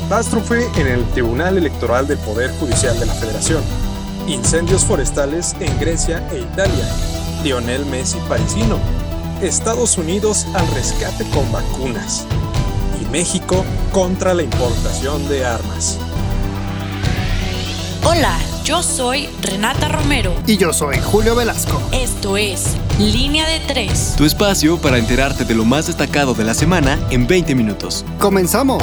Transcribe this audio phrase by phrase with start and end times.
[0.00, 3.62] Catástrofe en el Tribunal Electoral del Poder Judicial de la Federación.
[4.28, 6.86] Incendios forestales en Grecia e Italia.
[7.42, 8.78] Lionel Messi parisino.
[9.40, 12.26] Estados Unidos al rescate con vacunas.
[13.00, 15.98] Y México contra la importación de armas.
[18.04, 20.34] Hola, yo soy Renata Romero.
[20.46, 21.80] Y yo soy Julio Velasco.
[21.92, 24.12] Esto es Línea de Tres.
[24.18, 28.04] Tu espacio para enterarte de lo más destacado de la semana en 20 minutos.
[28.18, 28.82] ¡Comenzamos!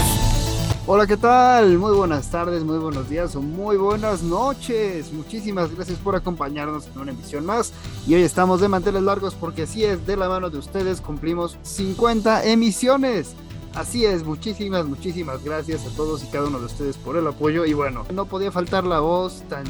[0.85, 1.77] Hola, ¿qué tal?
[1.77, 5.13] Muy buenas tardes, muy buenos días o muy buenas noches.
[5.13, 7.71] Muchísimas gracias por acompañarnos en una emisión más.
[8.05, 11.57] Y hoy estamos de manteles largos porque así es, de la mano de ustedes cumplimos
[11.61, 13.33] 50 emisiones.
[13.73, 17.63] Así es, muchísimas, muchísimas gracias a todos y cada uno de ustedes por el apoyo.
[17.63, 19.63] Y bueno, no podía faltar la voz tan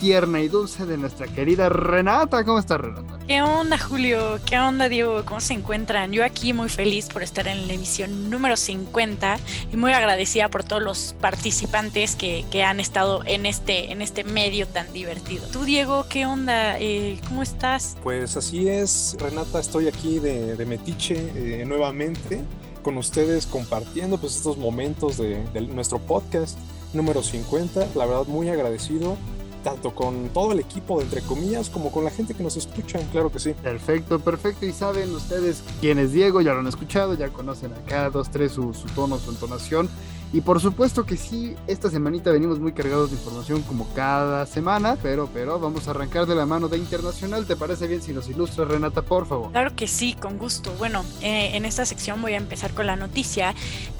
[0.00, 2.42] tierna y dulce de nuestra querida Renata.
[2.42, 3.18] ¿Cómo estás, Renata?
[3.28, 4.40] ¿Qué onda, Julio?
[4.46, 5.22] ¿Qué onda, Diego?
[5.26, 6.10] ¿Cómo se encuentran?
[6.10, 9.38] Yo aquí muy feliz por estar en la emisión número 50
[9.70, 14.24] y muy agradecida por todos los participantes que, que han estado en este, en este
[14.24, 15.46] medio tan divertido.
[15.52, 16.80] Tú, Diego, ¿qué onda?
[16.80, 17.98] Eh, ¿Cómo estás?
[18.02, 22.40] Pues así es, Renata, estoy aquí de, de Metiche eh, nuevamente
[22.82, 26.56] con ustedes compartiendo pues estos momentos de, de nuestro podcast
[26.94, 27.88] número 50.
[27.94, 29.18] La verdad muy agradecido
[29.62, 32.98] tanto con todo el equipo, de entre comillas, como con la gente que nos escucha,
[33.12, 33.54] claro que sí.
[33.54, 34.66] Perfecto, perfecto.
[34.66, 38.52] Y saben ustedes quién es Diego, ya lo han escuchado, ya conocen acá dos, tres
[38.52, 39.88] su, su tono, su entonación.
[40.32, 44.96] Y por supuesto que sí, esta semanita venimos muy cargados de información como cada semana,
[45.02, 47.46] pero, pero vamos a arrancar de la mano de Internacional.
[47.46, 49.50] ¿Te parece bien si nos ilustra Renata, por favor?
[49.50, 50.72] Claro que sí, con gusto.
[50.78, 53.54] Bueno, eh, en esta sección voy a empezar con la noticia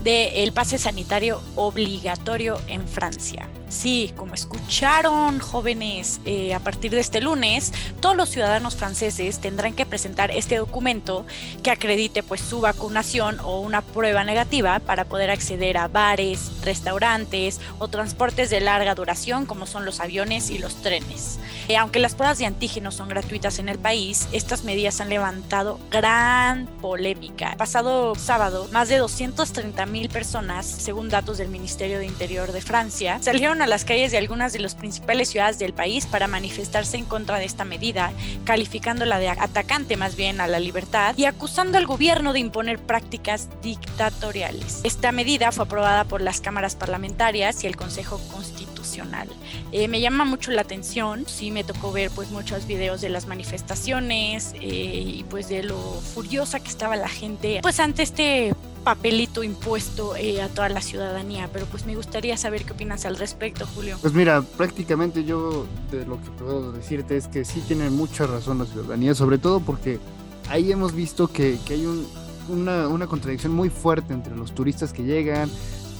[0.04, 3.48] del pase sanitario obligatorio en Francia.
[3.70, 9.74] Sí, como escucharon jóvenes, eh, a partir de este lunes, todos los ciudadanos franceses tendrán
[9.74, 11.24] que presentar este documento
[11.62, 16.19] que acredite pues su vacunación o una prueba negativa para poder acceder a bares,
[16.62, 21.38] restaurantes o transportes de larga duración como son los aviones y los trenes.
[21.68, 25.78] Eh, aunque las pruebas de antígenos son gratuitas en el país, estas medidas han levantado
[25.90, 27.54] gran polémica.
[27.56, 33.18] Pasado sábado, más de 230 mil personas, según datos del Ministerio de Interior de Francia,
[33.20, 37.04] salieron a las calles de algunas de las principales ciudades del país para manifestarse en
[37.04, 38.12] contra de esta medida,
[38.44, 43.48] calificándola de atacante más bien a la libertad y acusando al gobierno de imponer prácticas
[43.62, 44.80] dictatoriales.
[44.84, 49.28] Esta medida fue aprobada por las cámaras parlamentarias y el Consejo Constitucional.
[49.70, 53.28] Eh, me llama mucho la atención, sí me tocó ver pues muchos videos de las
[53.28, 59.44] manifestaciones eh, y pues de lo furiosa que estaba la gente pues ante este papelito
[59.44, 63.66] impuesto eh, a toda la ciudadanía, pero pues me gustaría saber qué opinas al respecto,
[63.74, 63.96] Julio.
[64.00, 68.58] Pues mira, prácticamente yo de lo que puedo decirte es que sí tiene mucha razón
[68.58, 70.00] la ciudadanía, sobre todo porque
[70.48, 72.06] ahí hemos visto que, que hay un,
[72.48, 75.50] una, una contradicción muy fuerte entre los turistas que llegan,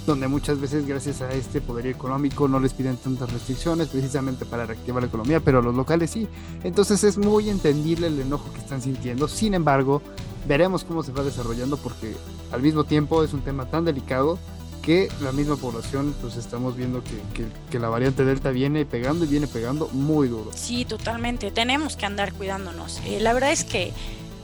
[0.07, 4.67] donde muchas veces gracias a este poder económico no les piden tantas restricciones precisamente para
[4.67, 6.29] reactivar la economía, pero los locales sí.
[6.65, 9.29] Entonces es muy entendible el enojo que están sintiendo.
[9.29, 10.03] Sin embargo,
[10.49, 12.15] veremos cómo se va desarrollando porque
[12.53, 14.39] al mismo tiempo es un tema tan delicado
[14.83, 19.29] que la misma población pues estamos viendo que, que, la variante Delta viene pegando y
[19.29, 20.51] viene pegando muy duro.
[20.55, 21.51] Sí, totalmente.
[21.51, 23.01] Tenemos que andar cuidándonos.
[23.05, 23.93] Eh, la verdad es que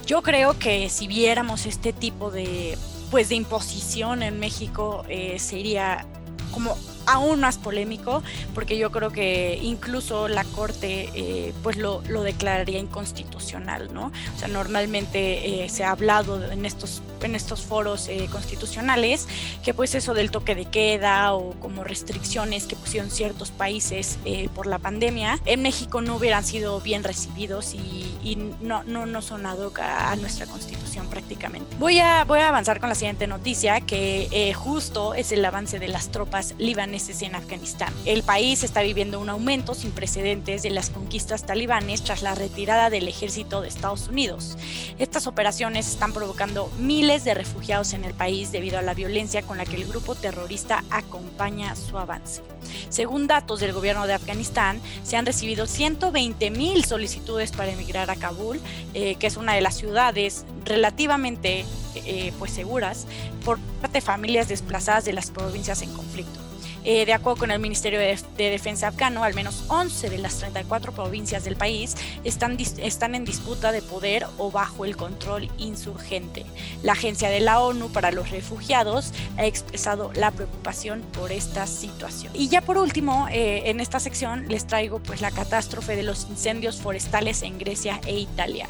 [0.06, 2.76] yo creo que si viéramos este tipo de
[3.10, 6.06] pues de imposición en México eh, sería
[6.52, 8.22] como aún más polémico
[8.54, 14.38] porque yo creo que incluso la corte eh, pues lo, lo, declararía inconstitucional no o
[14.38, 19.28] sea normalmente eh, se ha hablado en estos en estos foros eh, constitucionales
[19.64, 24.48] que pues eso del toque de queda o como restricciones que pusieron ciertos países eh,
[24.54, 29.22] por la pandemia en México no hubieran sido bien recibidos y, y no no no
[29.22, 31.76] son ad hoc a, a, nuestra constitución prácticamente.
[31.78, 35.78] Voy a voy a avanzar con la siguiente noticia que eh, justo es el avance
[35.78, 37.92] de las tropas libanesas en Afganistán.
[38.06, 42.88] El país está viviendo un aumento sin precedentes de las conquistas talibanes tras la retirada
[42.88, 44.56] del ejército de Estados Unidos.
[44.98, 49.58] Estas operaciones están provocando miles de refugiados en el país debido a la violencia con
[49.58, 52.40] la que el grupo terrorista acompaña su avance.
[52.88, 58.16] Según datos del gobierno de Afganistán, se han recibido 120 mil solicitudes para emigrar a
[58.16, 58.58] Kabul,
[58.94, 63.06] eh, que es una de las ciudades relativamente eh, pues seguras
[63.44, 66.46] por parte de familias desplazadas de las provincias en conflicto.
[66.88, 70.92] Eh, de acuerdo con el Ministerio de, Defensa afgano, al menos 11 de las 34
[70.92, 76.46] provincias del país están, están en disputa de poder o bajo el control insurgente.
[76.84, 82.32] La Agencia de la ONU para los Refugiados ha expresado la preocupación por esta situación.
[82.36, 86.28] Y ya por último, eh, en esta sección les traigo pues la catástrofe de los
[86.30, 88.68] incendios forestales en Grecia e Italia.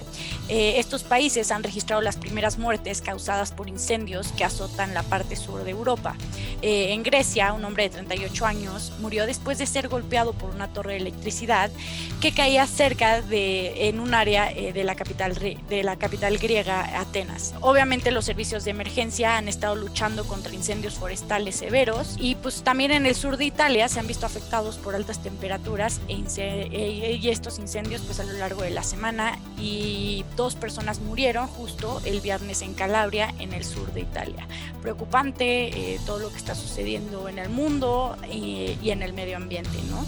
[0.48, 5.36] Eh, estos países han registrado las primeras muertes causadas por incendios que azotan la parte
[5.36, 6.16] sur de Europa.
[6.62, 10.68] Eh, en Grecia, un hombre de 38 años murió después de ser golpeado por una
[10.68, 11.70] torre de electricidad
[12.20, 17.54] que caía cerca de en un área de la capital de la capital griega Atenas.
[17.60, 22.90] Obviamente los servicios de emergencia han estado luchando contra incendios forestales severos y pues también
[22.90, 27.28] en el sur de Italia se han visto afectados por altas temperaturas e e, y
[27.28, 32.20] estos incendios pues a lo largo de la semana y dos personas murieron justo el
[32.20, 34.46] viernes en Calabria en el sur de Italia.
[34.82, 37.95] Preocupante eh, todo lo que está sucediendo en el mundo
[38.31, 40.04] y, y en el medio ambiente, ¿no?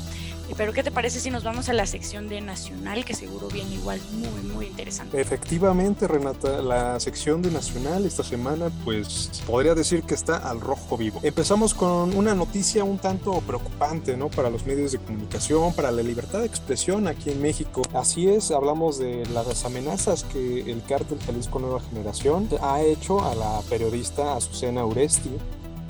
[0.56, 3.74] Pero ¿qué te parece si nos vamos a la sección de Nacional, que seguro viene
[3.74, 5.20] igual muy, muy interesante?
[5.20, 10.96] Efectivamente, Renata, la sección de Nacional esta semana, pues podría decir que está al rojo
[10.96, 11.20] vivo.
[11.22, 14.28] Empezamos con una noticia un tanto preocupante, ¿no?
[14.28, 17.82] Para los medios de comunicación, para la libertad de expresión aquí en México.
[17.92, 23.34] Así es, hablamos de las amenazas que el cártel Jalisco Nueva Generación ha hecho a
[23.34, 25.30] la periodista Azucena Uresti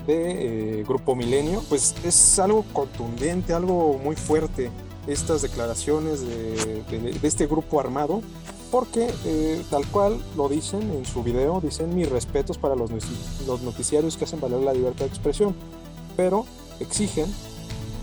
[0.08, 4.70] de eh, Grupo Milenio, pues es algo contundente, algo muy fuerte
[5.06, 8.22] estas declaraciones de, este grupo armado,
[8.70, 12.90] porque eh, tal cual lo dicen en su video, dicen mis respetos para los,
[13.46, 15.54] los noticiarios que hacen valer la libertad de expresión,
[16.16, 16.46] pero
[16.80, 17.26] exigen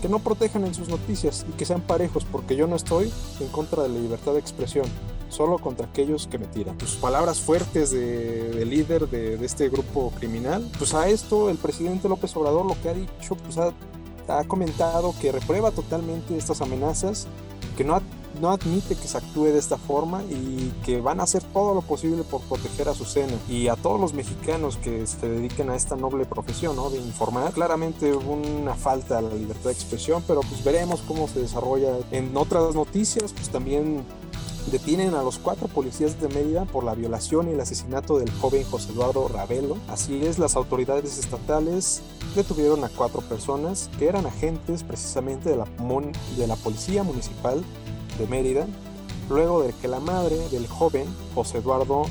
[0.00, 3.48] que no protejan en sus noticias y que sean parejos, porque yo no estoy en
[3.48, 4.86] contra de la libertad de expresión
[5.28, 6.78] solo contra aquellos que me tiran.
[6.80, 12.34] Sus palabras fuertes de, líder de, este grupo criminal, pues a esto el presidente López
[12.36, 13.72] Obrador lo que ha dicho, pues ha,
[14.48, 17.28] comentado que reprueba totalmente estas amenazas,
[17.76, 18.02] que no,
[18.40, 21.82] no admite que se actúe de esta forma y que van a hacer todo lo
[21.82, 25.76] posible por proteger a su cena y a todos los mexicanos que se dediquen a
[25.76, 26.90] esta noble profesión, ¿no?
[26.90, 27.52] De informar.
[27.52, 32.36] Claramente una falta a la libertad de expresión, pero pues veremos cómo se desarrolla en
[32.36, 34.04] otras noticias, pues también
[34.70, 38.64] Detienen a los cuatro policías de Mérida por la violación y el asesinato del joven
[38.64, 39.76] José Eduardo Ravelo.
[39.86, 42.02] Así es, las autoridades estatales
[42.34, 45.66] detuvieron a cuatro personas que eran agentes precisamente de la,
[46.36, 47.62] de la Policía Municipal
[48.18, 48.66] de Mérida,
[49.28, 52.02] luego de que la madre del joven José Eduardo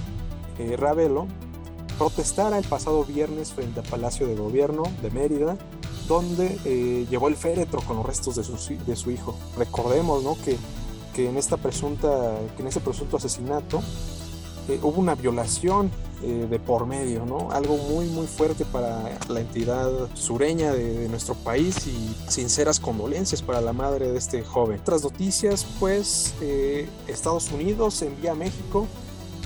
[0.57, 1.27] eh, Ravelo
[1.97, 5.57] protestara el pasado viernes frente al Palacio de Gobierno de Mérida,
[6.07, 8.55] donde eh, llevó el féretro con los restos de su,
[8.85, 9.35] de su hijo.
[9.57, 10.37] Recordemos ¿no?
[10.45, 10.57] que
[11.15, 13.81] que en esta presunta, que en este presunto asesinato
[14.67, 15.89] eh, hubo una violación
[16.21, 17.51] eh, de por medio, ¿no?
[17.51, 23.61] Algo muy muy fuerte para la entidad sureña de, nuestro país y sinceras condolencias para
[23.61, 24.79] la madre de este joven.
[24.81, 28.87] Otras noticias, pues eh, Estados Unidos envía a México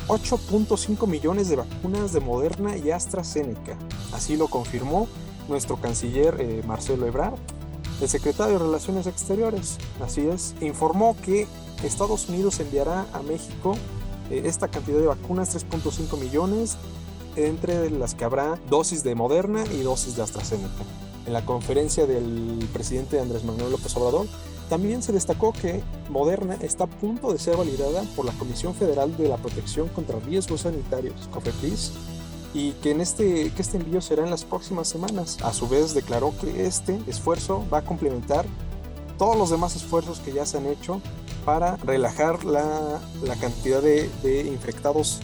[0.07, 3.77] 8.5 millones de vacunas de Moderna y AstraZeneca.
[4.12, 5.07] Así lo confirmó
[5.48, 7.38] nuestro canciller Marcelo Ebrard
[8.01, 11.47] el secretario de Relaciones Exteriores, así es, informó que
[11.83, 13.75] Estados Unidos enviará a México
[14.29, 16.77] eh, esta cantidad de vacunas, 3.5 millones,
[17.35, 20.83] entre las que habrá dosis de Moderna y dosis de AstraZeneca.
[21.25, 24.27] En la conferencia del presidente Andrés Manuel López Obrador,
[24.69, 29.15] también se destacó que Moderna está a punto de ser validada por la Comisión Federal
[29.17, 31.91] de la Protección contra Riesgos Sanitarios, COFEPRIS,
[32.53, 35.37] y que, en este, que este envío será en las próximas semanas.
[35.43, 38.45] A su vez declaró que este esfuerzo va a complementar
[39.17, 41.01] todos los demás esfuerzos que ya se han hecho
[41.45, 45.19] para relajar la, la cantidad de, de infectados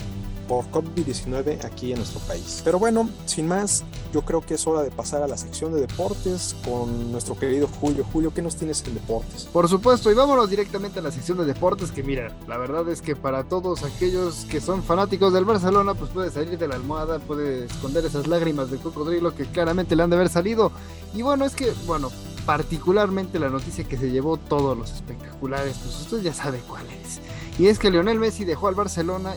[0.48, 2.62] por COVID-19 aquí en nuestro país.
[2.64, 3.84] Pero bueno, sin más,
[4.14, 7.68] yo creo que es hora de pasar a la sección de deportes con nuestro querido
[7.68, 8.06] Julio.
[8.12, 9.46] Julio, ¿qué nos tienes en deportes?
[9.52, 13.02] Por supuesto, y vámonos directamente a la sección de deportes que mira, la verdad es
[13.02, 17.20] que para todos aquellos que son fanáticos del Barcelona, pues puede salir de la almohada,
[17.20, 20.72] puede esconder esas lágrimas de cocodrilo que claramente le han de haber salido.
[21.14, 22.12] Y bueno, es que, bueno,
[22.46, 27.20] particularmente la noticia que se llevó todos los espectaculares, pues usted ya sabe cuál es.
[27.58, 29.34] Y es que Lionel Messi dejó al Barcelona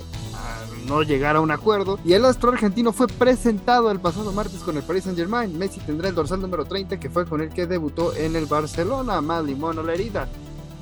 [0.89, 4.77] no llegar a un acuerdo y el astro argentino fue presentado el pasado martes con
[4.77, 5.57] el Paris Saint Germain.
[5.57, 9.21] Messi tendrá el dorsal número 30 que fue con el que debutó en el Barcelona,
[9.21, 10.29] más limón a la herida.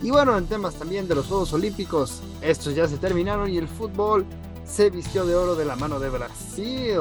[0.03, 3.69] Y bueno, en temas también de los Juegos Olímpicos, estos ya se terminaron y el
[3.69, 4.25] fútbol
[4.65, 6.99] se vistió de oro de la mano de Brasil.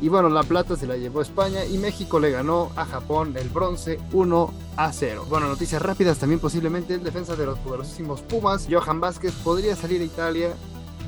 [0.00, 3.48] Y bueno, la plata se la llevó España y México le ganó a Japón el
[3.48, 5.26] bronce 1 a 0.
[5.28, 10.00] Bueno, noticias rápidas también posiblemente el defensa de los poderosísimos Pumas, Johan Vázquez, podría salir
[10.00, 10.54] a Italia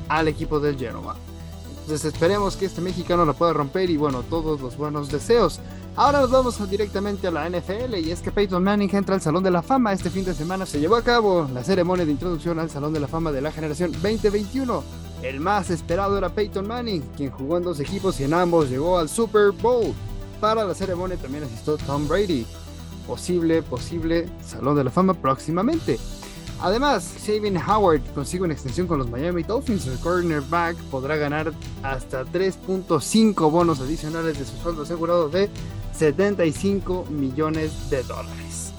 [0.09, 1.15] al equipo del Genoa.
[1.81, 5.59] Entonces esperemos que este mexicano lo pueda romper y bueno, todos los buenos deseos.
[5.95, 9.43] Ahora nos vamos directamente a la NFL y es que Peyton Manning entra al Salón
[9.43, 9.91] de la Fama.
[9.91, 13.01] Este fin de semana se llevó a cabo la ceremonia de introducción al Salón de
[13.01, 14.83] la Fama de la generación 2021.
[15.21, 18.97] El más esperado era Peyton Manning, quien jugó en dos equipos y en ambos llegó
[18.97, 19.93] al Super Bowl.
[20.39, 22.45] Para la ceremonia también asistió Tom Brady.
[23.05, 25.99] Posible, posible Salón de la Fama próximamente.
[26.61, 29.87] Además, Xavier Howard consigue una extensión con los Miami Dolphins.
[29.87, 35.49] El cornerback podrá ganar hasta 3.5 bonos adicionales de su sueldo asegurado de
[35.93, 38.73] 75 millones de dólares.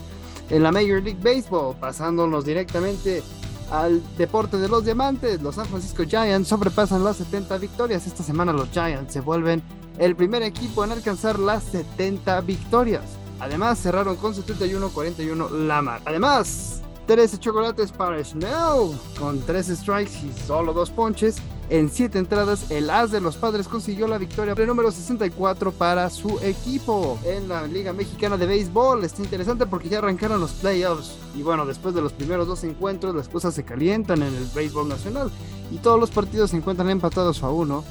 [0.48, 3.22] En la Major League Baseball, pasándonos directamente
[3.70, 8.06] al deporte de los diamantes, los San Francisco Giants sobrepasan las 70 victorias.
[8.06, 9.62] Esta semana los Giants se vuelven
[9.98, 13.02] el primer equipo en alcanzar las 70 victorias.
[13.40, 16.00] Además cerraron con 71-41 la mar.
[16.04, 16.81] Además,
[17.12, 21.36] 13 chocolates para Snell con 3 strikes y solo 2 ponches.
[21.68, 26.08] En 7 entradas, el as de los padres consiguió la victoria de número 64 para
[26.08, 27.18] su equipo.
[27.22, 31.12] En la Liga Mexicana de Béisbol está interesante porque ya arrancaron los playoffs.
[31.34, 34.88] Y bueno, después de los primeros dos encuentros, las cosas se calientan en el béisbol
[34.88, 35.30] nacional.
[35.70, 37.84] Y todos los partidos se encuentran empatados a uno.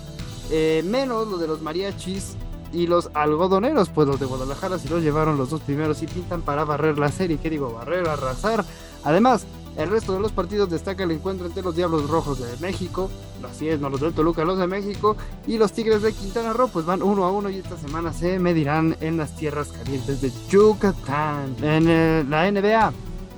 [0.50, 2.38] Eh, menos lo de los mariachis
[2.74, 6.42] y los algodoneros, pues los de Guadalajara si los llevaron los dos primeros y pintan
[6.42, 7.38] para barrer la serie.
[7.38, 7.72] ¿Qué digo?
[7.72, 8.66] Barrer, arrasar.
[9.04, 9.46] Además,
[9.78, 13.10] el resto de los partidos destaca el encuentro entre los Diablos Rojos de México,
[13.50, 15.16] así es, no los de Toluca, los de México,
[15.48, 18.38] y los Tigres de Quintana Roo, pues van uno a uno y esta semana se
[18.38, 21.56] medirán en las tierras calientes de Yucatán.
[21.62, 22.92] En eh, la NBA,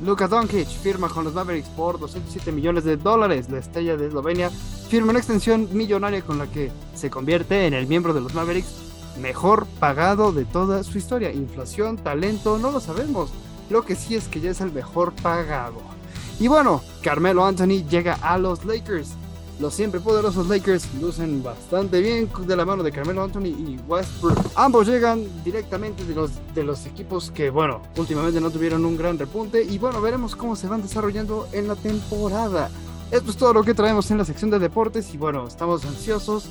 [0.04, 3.50] Luka Doncic firma con los Mavericks por 207 millones de dólares.
[3.50, 4.50] La estrella de Eslovenia
[4.90, 8.74] firma una extensión millonaria con la que se convierte en el miembro de los Mavericks
[9.22, 11.32] mejor pagado de toda su historia.
[11.32, 13.32] Inflación, talento, no lo sabemos.
[13.70, 15.82] Lo que sí es que ya es el mejor pagado.
[16.40, 19.12] Y bueno, Carmelo Anthony llega a los Lakers.
[19.60, 24.38] Los siempre poderosos Lakers lucen bastante bien de la mano de Carmelo Anthony y Westbrook.
[24.56, 29.20] Ambos llegan directamente de los, de los equipos que, bueno, últimamente no tuvieron un gran
[29.20, 29.64] repunte.
[29.64, 32.70] Y bueno, veremos cómo se van desarrollando en la temporada.
[33.12, 36.46] Esto es todo lo que traemos en la sección de deportes y bueno, estamos ansiosos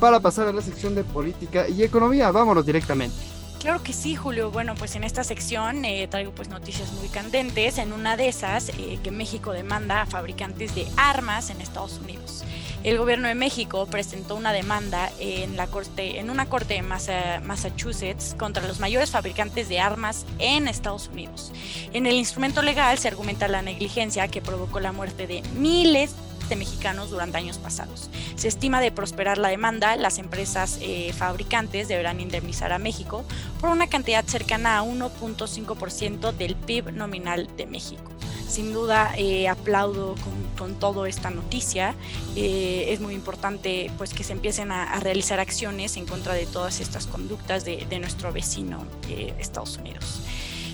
[0.00, 2.32] para pasar a la sección de política y economía.
[2.32, 3.37] Vámonos directamente.
[3.60, 4.52] Claro que sí, Julio.
[4.52, 7.78] Bueno, pues en esta sección eh, traigo pues noticias muy candentes.
[7.78, 12.44] En una de esas, eh, que México demanda a fabricantes de armas en Estados Unidos.
[12.84, 18.36] El gobierno de México presentó una demanda en la corte, en una corte de Massachusetts
[18.38, 21.52] contra los mayores fabricantes de armas en Estados Unidos.
[21.92, 26.27] En el instrumento legal se argumenta la negligencia que provocó la muerte de miles de
[26.56, 28.10] mexicanos durante años pasados.
[28.36, 33.24] Se estima de prosperar la demanda, las empresas eh, fabricantes deberán indemnizar a México
[33.60, 38.10] por una cantidad cercana a 1.5% del PIB nominal de México.
[38.48, 41.94] Sin duda eh, aplaudo con, con toda esta noticia.
[42.34, 46.80] Eh, es muy importante pues, que se empiecen a, realizar acciones en contra de todas
[46.80, 48.86] estas conductas de, de nuestro vecino
[49.38, 50.22] Estados Unidos.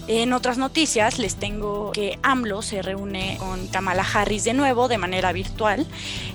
[0.06, 4.98] En otras noticias les tengo que AMLO se reúne con Kamala Harris de nuevo de
[4.98, 5.86] manera virtual.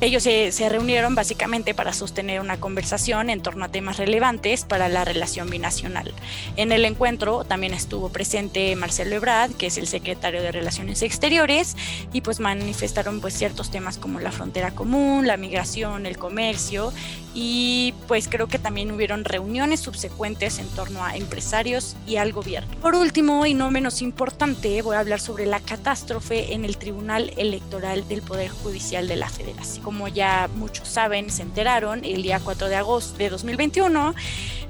[0.02, 5.06] Ellos se, reunieron básicamente para sostener una conversación en torno a temas relevantes para la
[5.06, 6.12] relación binacional.
[6.56, 11.78] En el encuentro también estuvo presente Marcelo Ebrard, que es el secretario de Relaciones Exteriores,
[12.12, 16.92] y pues manifestaron pues ciertos temas como la frontera común, la migración, el comercio
[17.34, 22.70] y pues creo que también hubieron reuniones subsecuentes en torno a empresarios y al gobierno.
[22.82, 27.32] Por último, y no menos importante, voy a hablar sobre la catástrofe en el Tribunal
[27.38, 29.84] Electoral del Poder Judicial de la Federación.
[29.84, 34.16] Como ya muchos saben, se enteraron, el día 4 de agosto de 2021,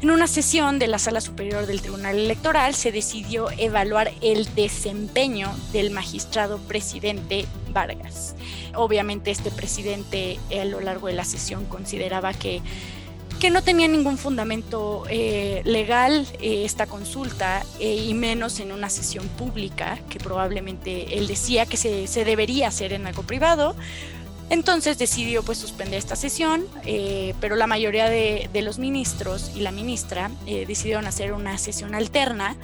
[0.01, 5.53] en una sesión de la Sala Superior del Tribunal Electoral se decidió evaluar el desempeño
[5.73, 8.35] del magistrado presidente Vargas.
[8.75, 12.61] Obviamente este presidente a lo largo de la sesión consideraba que
[13.39, 18.89] que no tenía ningún fundamento eh, legal eh, esta consulta eh, y menos en una
[18.89, 23.75] sesión pública que probablemente él decía que se debería hacer en algo privado.
[24.49, 26.65] Entonces decidió pues suspender esta sesión,
[27.39, 32.55] pero la mayoría de, los ministros y la ministra decidieron hacer una sesión alterna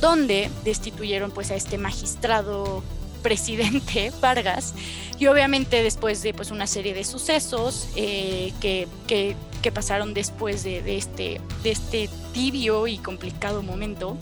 [0.00, 2.82] donde destituyeron pues a este magistrado
[3.22, 4.74] presidente Vargas.
[5.18, 9.36] Y obviamente después de pues una serie de sucesos eh, que, que,
[9.72, 14.16] pasaron después de, de, este, de este tibio y complicado momento,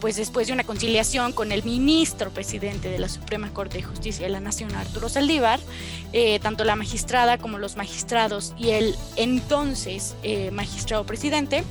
[0.00, 4.26] pues después de una conciliación con el ministro presidente de la Suprema Corte de Justicia
[4.26, 5.60] de la Nación, Arturo Saldívar,
[6.12, 11.64] eh, tanto la magistrada como los magistrados y el entonces eh, magistrado presidente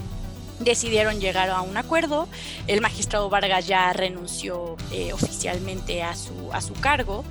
[0.59, 2.27] decidieron llegar a un acuerdo.
[2.67, 7.23] El magistrado Vargas ya renunció eh, oficialmente a su, cargo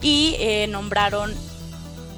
[0.00, 0.36] y
[0.68, 1.34] nombraron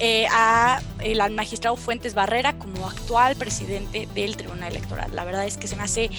[0.00, 5.14] eh, a el magistrado Fuentes Barrera como actual presidente del Tribunal Electoral.
[5.14, 6.10] La verdad es que se me hace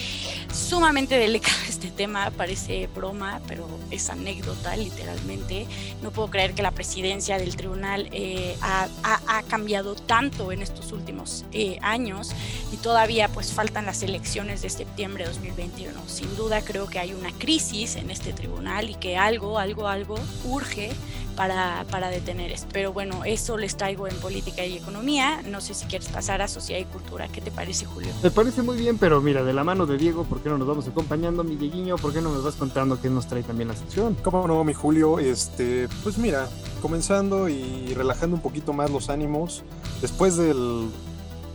[0.54, 5.68] sumamente delicado este tema, parece broma, pero es anécdota literalmente.
[6.02, 8.88] No puedo creer que la presidencia del tribunal eh, ha,
[9.48, 12.34] cambiado tanto en estos últimos eh, años
[12.72, 16.00] y todavía pues faltan las elecciones de septiembre de 2021.
[16.08, 20.16] Sin duda creo que hay una crisis en este tribunal y que algo, algo, algo
[20.46, 20.92] urge
[21.36, 22.68] para, para detener esto.
[22.72, 25.42] Pero bueno, eso les traigo en política y economía.
[25.44, 27.28] No sé si quieres pasar a sociedad y cultura.
[27.28, 28.10] ¿Qué te parece, Julio?
[28.24, 30.68] Me parece muy bien, pero mira, de la mano de Diego, ¿por qué no nos
[30.68, 31.96] vamos acompañando, mi Dieguiño?
[31.98, 34.16] ¿Por qué no me vas contando qué nos trae también la sección?
[34.24, 35.20] ¿Cómo no, mi Julio?
[35.20, 36.48] Este, pues mira,
[36.82, 39.64] comenzando y relajando un poquito más los ánimos,
[40.02, 40.90] después del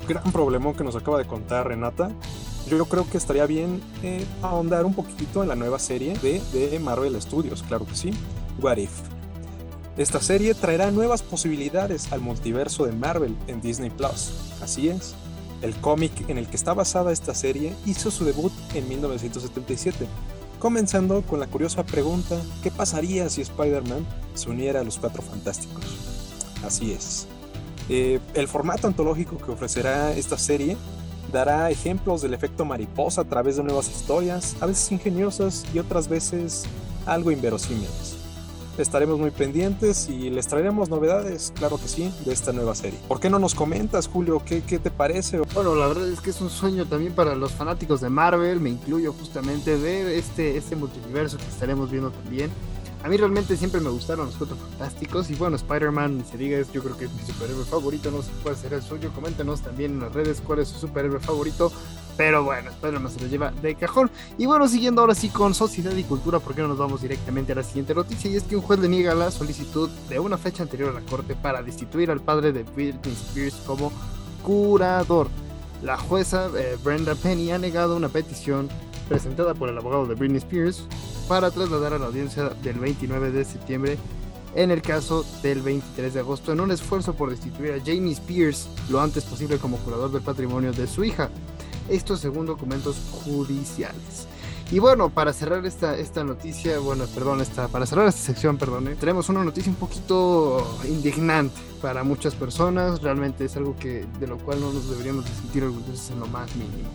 [0.08, 2.10] gran problemón que nos acaba de contar Renata,
[2.68, 6.78] yo creo que estaría bien eh, ahondar un poquito en la nueva serie de, de
[6.78, 8.10] Marvel Studios, claro que sí,
[8.60, 9.15] What If.
[9.96, 14.30] Esta serie traerá nuevas posibilidades al multiverso de Marvel en Disney Plus.
[14.60, 15.14] Así es,
[15.62, 20.06] el cómic en el que está basada esta serie hizo su debut en 1977,
[20.58, 25.86] comenzando con la curiosa pregunta, ¿qué pasaría si Spider-Man se uniera a los Cuatro Fantásticos?
[26.62, 27.26] Así es.
[27.88, 30.76] Eh, el formato antológico que ofrecerá esta serie
[31.32, 36.06] dará ejemplos del efecto mariposa a través de nuevas historias, a veces ingeniosas y otras
[36.06, 36.64] veces
[37.06, 38.25] algo inverosímiles
[38.82, 42.98] estaremos muy pendientes y les traeremos novedades, claro que sí, de esta nueva serie.
[43.08, 44.42] ¿Por qué no nos comentas, Julio?
[44.44, 45.40] ¿Qué, qué te parece?
[45.54, 48.70] Bueno, la verdad es que es un sueño también para los fanáticos de Marvel, me
[48.70, 52.50] incluyo justamente de este, este multiverso que estaremos viendo también.
[53.04, 56.82] A mí realmente siempre me gustaron los cuatro fantásticos y bueno, Spider-Man, se diga, yo
[56.82, 60.00] creo que es mi superhéroe favorito, no sé cuál será el suyo, coméntenos también en
[60.00, 61.70] las redes cuál es su superhéroe favorito,
[62.16, 64.10] pero bueno, Spider-Man se lo lleva de cajón.
[64.38, 67.52] Y bueno, siguiendo ahora sí con sociedad y cultura, ¿por qué no nos vamos directamente
[67.52, 68.30] a la siguiente noticia?
[68.30, 71.06] Y es que un juez le niega la solicitud de una fecha anterior a la
[71.06, 73.92] corte para destituir al padre de Britney Spears como
[74.42, 75.28] curador.
[75.82, 78.68] La jueza eh, Brenda Penny ha negado una petición
[79.08, 80.84] presentada por el abogado de Britney Spears
[81.28, 83.98] para trasladar a la audiencia del 29 de septiembre
[84.54, 88.68] en el caso del 23 de agosto en un esfuerzo por destituir a Jamie Spears
[88.88, 91.28] lo antes posible como curador del patrimonio de su hija.
[91.88, 94.26] Esto según documentos judiciales.
[94.72, 98.88] Y bueno, para cerrar esta, esta noticia, bueno, perdón, esta, para cerrar esta sección, perdón,
[98.88, 103.00] eh, tenemos una noticia un poquito indignante para muchas personas.
[103.00, 106.26] Realmente es algo que, de lo cual no nos deberíamos de sentir orgullosos en lo
[106.26, 106.88] más mínimo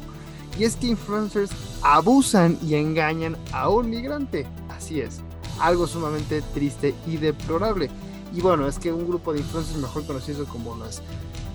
[0.58, 4.46] y es que influencers abusan y engañan a un migrante.
[4.70, 5.22] Así es,
[5.60, 7.90] algo sumamente triste y deplorable.
[8.34, 11.02] Y bueno, es que un grupo de influencers mejor conocidos como las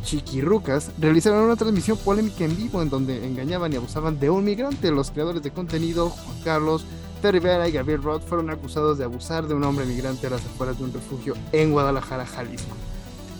[0.07, 4.91] chiquirrucas realizaron una transmisión polémica en vivo en donde engañaban y abusaban de un migrante.
[4.91, 6.87] Los creadores de contenido, Juan Carlos,
[7.21, 10.45] Terry Vera y Gabriel Roth, fueron acusados de abusar de un hombre migrante a las
[10.47, 12.75] afueras de un refugio en Guadalajara, Jalisco.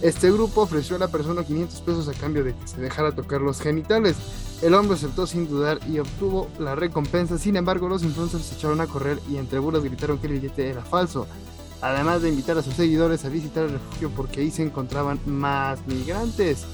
[0.03, 3.41] Este grupo ofreció a la persona 500 pesos a cambio de que se dejara tocar
[3.41, 4.17] los genitales.
[4.61, 7.39] El hombre aceptó sin dudar y obtuvo la recompensa.
[7.39, 10.69] Sin embargo, los influencers se echaron a correr y entre burlas gritaron que el billete
[10.69, 11.27] era falso.
[11.83, 15.79] Además de invitar a sus seguidores a visitar el refugio porque ahí se encontraban más
[15.87, 16.65] migrantes.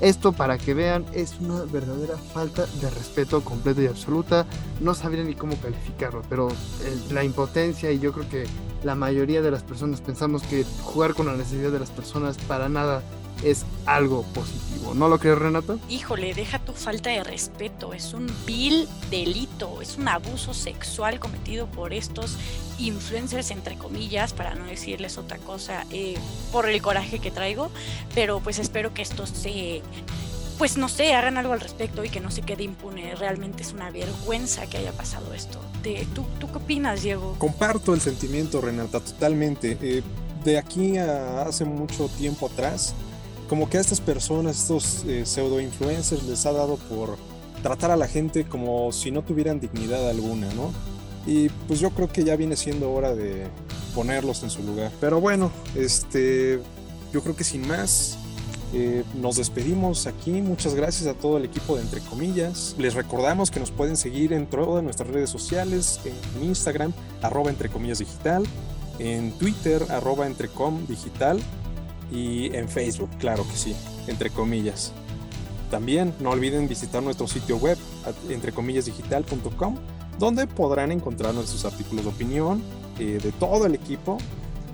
[0.00, 4.46] Esto para que vean es una verdadera falta de respeto completa y absoluta.
[4.80, 6.48] No sabría ni cómo calificarlo, pero
[7.10, 8.46] la impotencia y yo creo que
[8.84, 12.68] la mayoría de las personas pensamos que jugar con la necesidad de las personas para
[12.68, 13.02] nada
[13.42, 14.94] es algo positivo.
[14.94, 15.76] ¿No lo crees, Renata?
[15.88, 17.92] Híjole, deja tu falta de respeto.
[17.92, 22.36] Es un vil delito, es un abuso sexual cometido por estos
[22.78, 26.16] influencers, entre comillas, para no decirles otra cosa, eh,
[26.52, 27.70] por el coraje que traigo.
[28.14, 29.82] Pero pues espero que esto se
[30.58, 33.14] pues no sé, hagan algo al respecto y que no se quede impune.
[33.14, 35.60] Realmente es una vergüenza que haya pasado esto.
[36.14, 37.36] ¿tú, ¿Tú qué opinas, Diego?
[37.38, 39.78] Comparto el sentimiento, Renata, totalmente.
[39.80, 40.02] Eh,
[40.44, 42.94] de aquí a hace mucho tiempo atrás,
[43.48, 47.16] como que a estas personas, estos eh, pseudo influencers, les ha dado por
[47.62, 50.72] tratar a la gente como si no tuvieran dignidad alguna, ¿no?
[51.26, 53.46] Y pues yo creo que ya viene siendo hora de
[53.94, 54.92] ponerlos en su lugar.
[55.00, 56.60] Pero bueno, este,
[57.12, 58.18] yo creo que sin más,
[58.72, 60.42] eh, nos despedimos aquí.
[60.42, 62.74] Muchas gracias a todo el equipo de Entre Comillas.
[62.78, 67.68] Les recordamos que nos pueden seguir en todas nuestras redes sociales, en Instagram, arroba Entre
[67.68, 68.44] Comillas Digital,
[68.98, 71.40] en Twitter, arroba Entrecom Digital
[72.10, 73.74] y en Facebook, claro que sí,
[74.06, 74.92] entre comillas.
[75.70, 77.76] También no olviden visitar nuestro sitio web
[78.30, 79.76] entrecomillasdigital.com
[80.18, 82.62] donde podrán encontrar nuestros artículos de opinión
[82.98, 84.18] eh, de todo el equipo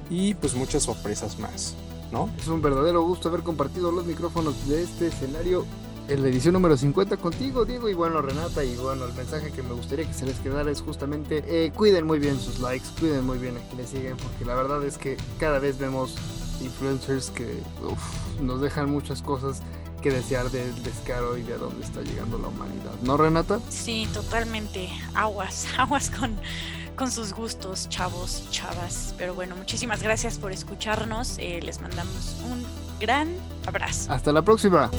[0.09, 1.75] y pues muchas sorpresas más,
[2.12, 2.31] ¿no?
[2.38, 5.66] Es un verdadero gusto haber compartido los micrófonos de este escenario
[6.09, 9.62] en la edición número 50 contigo, Diego, y bueno, Renata, y bueno, el mensaje que
[9.62, 13.25] me gustaría que se les quedara es justamente eh, cuiden muy bien sus likes, cuiden
[13.25, 16.14] muy bien a quienes siguen, porque la verdad es que cada vez vemos
[16.60, 19.62] influencers que uf, nos dejan muchas cosas
[20.02, 22.92] que desear del descaro y de a dónde está llegando la humanidad.
[23.02, 23.58] ¿No, Renata?
[23.70, 24.90] Sí, totalmente.
[25.14, 26.36] Aguas, aguas con,
[26.94, 29.14] con sus gustos, chavos chavas.
[29.16, 31.38] Pero bueno, muchísimas gracias por escucharnos.
[31.38, 32.64] Eh, les mandamos un
[33.00, 33.34] gran
[33.66, 34.12] abrazo.
[34.12, 34.90] Hasta la próxima.